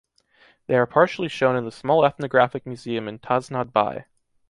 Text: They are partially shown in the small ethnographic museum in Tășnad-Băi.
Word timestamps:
They 0.65 0.73
are 0.77 0.87
partially 0.87 1.27
shown 1.27 1.55
in 1.55 1.63
the 1.63 1.71
small 1.71 2.03
ethnographic 2.03 2.65
museum 2.65 3.07
in 3.07 3.19
Tășnad-Băi. 3.19 4.05